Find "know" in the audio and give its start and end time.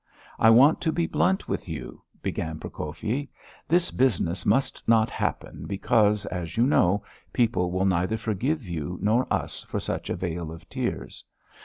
6.65-7.03